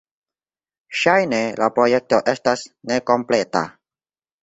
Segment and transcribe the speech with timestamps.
[1.01, 3.67] Ŝajne la projekto estas nekompleta.